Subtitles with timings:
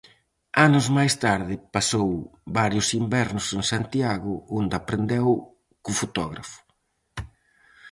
[0.67, 2.09] Anos máis tarde pasou
[2.59, 5.27] varios invernos en Santiago onde aprendeu
[5.83, 6.59] co fotógrafo.